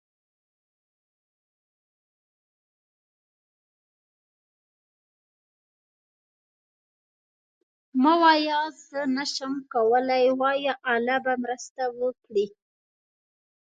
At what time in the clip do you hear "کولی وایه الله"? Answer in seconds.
9.71-11.17